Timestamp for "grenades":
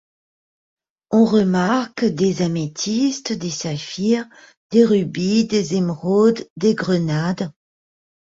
6.73-7.51